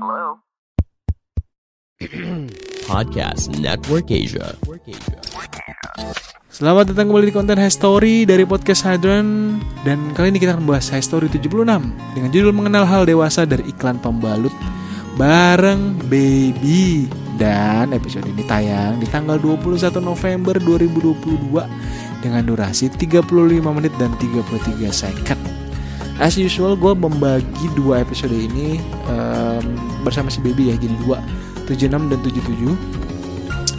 [0.00, 0.40] Hello?
[2.88, 4.56] Podcast Network Asia.
[6.48, 10.64] Selamat datang kembali di konten High Story dari podcast Hadron Dan kali ini kita akan
[10.64, 11.52] bahas High Story 76
[12.16, 14.56] Dengan judul mengenal hal dewasa dari iklan pembalut
[15.20, 17.04] Bareng Baby
[17.36, 23.28] Dan episode ini tayang di tanggal 21 November 2022 Dengan durasi 35
[23.68, 25.39] menit dan 33 second
[26.20, 28.76] As usual gue membagi dua episode ini
[29.08, 29.64] um,
[30.04, 31.16] bersama si Baby ya Jadi dua.
[31.64, 32.76] 76 dan 77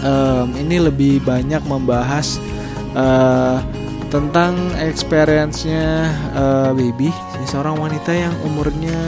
[0.00, 2.40] um, Ini lebih banyak membahas
[2.96, 3.60] uh,
[4.08, 7.12] tentang experience-nya uh, baby.
[7.46, 8.98] Seorang wanita yang umurnya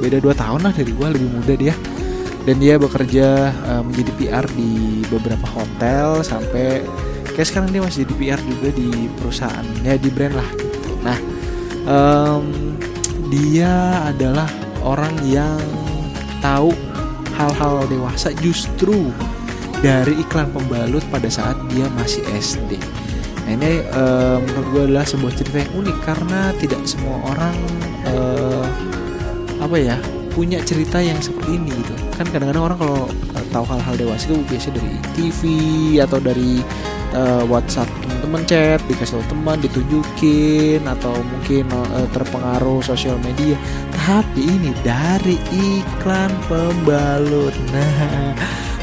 [0.00, 1.74] beda 2 tahun lah dari gue lebih muda dia.
[2.46, 6.86] Dan dia bekerja uh, menjadi PR di beberapa hotel sampai
[7.34, 10.90] kayak sekarang dia masih jadi PR juga di perusahaan ya di brand lah gitu.
[11.04, 11.39] Nah
[11.86, 12.76] um,
[13.30, 14.50] dia adalah
[14.82, 15.60] orang yang
[16.42, 16.72] tahu
[17.36, 19.08] hal-hal dewasa justru
[19.80, 22.76] dari iklan pembalut pada saat dia masih SD.
[23.48, 27.56] Nah ini uh, menurut gue adalah sebuah cerita yang unik karena tidak semua orang
[28.04, 28.66] uh,
[29.60, 29.96] apa ya
[30.36, 31.94] punya cerita yang seperti ini gitu.
[32.14, 35.40] Kan kadang-kadang orang kalau uh, tahu hal-hal dewasa itu biasanya dari TV
[36.00, 36.60] atau dari
[37.14, 37.88] uh, WhatsApp
[38.20, 43.56] teman chat dikasih tahu teman ditunjukin atau mungkin uh, terpengaruh sosial media.
[43.94, 47.54] Tapi ini dari iklan pembalut.
[47.70, 48.34] Nah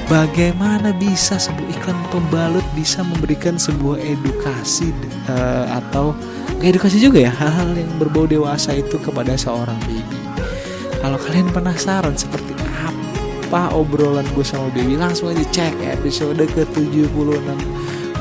[0.08, 4.92] bagaimana bisa sebuah iklan pembalut bisa memberikan sebuah edukasi
[5.28, 6.16] uh, atau
[6.64, 10.18] edukasi juga ya hal-hal yang berbau dewasa itu kepada seorang baby.
[10.98, 12.58] Kalau kalian penasaran seperti
[13.48, 17.40] apa obrolan gue sama baby langsung aja cek episode ke-76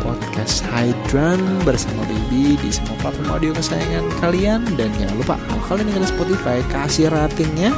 [0.06, 4.62] podcast Hydran bersama baby di semua platform audio kesayangan kalian.
[4.78, 7.74] Dan jangan lupa kalau kalian dengar Spotify kasih ratingnya.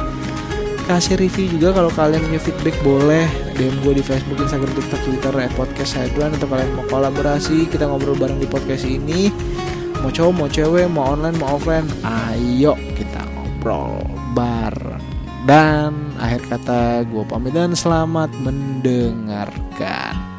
[0.85, 3.25] Kasih review juga kalau kalian punya feedback boleh.
[3.57, 6.37] DM gue di Facebook, Instagram, TikTok, Twitter at podcast Hydran.
[6.37, 9.33] Atau kalian mau kolaborasi kita ngobrol bareng di podcast ini.
[10.05, 11.89] Mau cowok mau cewek mau online mau offline.
[12.05, 14.05] Ayo kita ngobrol
[14.37, 15.01] bareng.
[15.49, 20.38] Dan akhir kata gue pamit dan selamat mendengarkan